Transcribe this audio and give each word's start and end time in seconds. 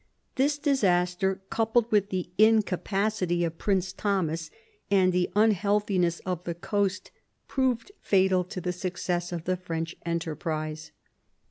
This 0.33 0.57
disaster, 0.57 1.41
coupled 1.51 1.91
with 1.91 2.09
the 2.09 2.31
incapacity 2.39 3.43
of 3.43 3.59
Prince 3.59 3.93
Thomas 3.93 4.49
and 4.89 5.13
the 5.13 5.29
unhealthiness 5.35 6.21
of 6.25 6.43
the 6.43 6.55
coast, 6.55 7.11
proved 7.47 7.91
fatal 8.01 8.43
to 8.45 8.59
the 8.59 8.73
success 8.73 9.31
of 9.31 9.43
the 9.43 9.55
French 9.57 9.95
enterprise. 10.03 10.91